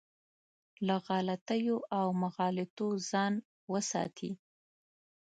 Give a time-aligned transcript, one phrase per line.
[0.87, 3.33] له غلطیو او مغالطو ځان
[3.71, 4.31] وساتي.